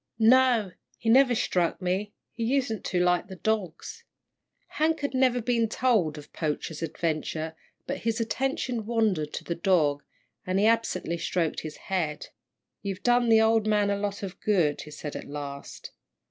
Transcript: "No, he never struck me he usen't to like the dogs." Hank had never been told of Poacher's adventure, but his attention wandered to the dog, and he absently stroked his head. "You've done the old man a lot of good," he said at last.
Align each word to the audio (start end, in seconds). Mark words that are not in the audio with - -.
"No, 0.17 0.71
he 0.97 1.09
never 1.09 1.35
struck 1.35 1.79
me 1.79 2.11
he 2.31 2.43
usen't 2.43 2.83
to 2.85 2.99
like 2.99 3.27
the 3.27 3.35
dogs." 3.35 4.03
Hank 4.65 5.01
had 5.01 5.13
never 5.13 5.39
been 5.43 5.69
told 5.69 6.17
of 6.17 6.33
Poacher's 6.33 6.81
adventure, 6.81 7.55
but 7.85 7.97
his 7.99 8.19
attention 8.19 8.87
wandered 8.87 9.31
to 9.33 9.43
the 9.43 9.53
dog, 9.53 10.01
and 10.43 10.57
he 10.57 10.65
absently 10.65 11.19
stroked 11.19 11.59
his 11.59 11.77
head. 11.77 12.29
"You've 12.81 13.03
done 13.03 13.29
the 13.29 13.41
old 13.41 13.67
man 13.67 13.91
a 13.91 13.95
lot 13.95 14.23
of 14.23 14.39
good," 14.39 14.81
he 14.81 14.89
said 14.89 15.15
at 15.15 15.25
last. 15.29 15.91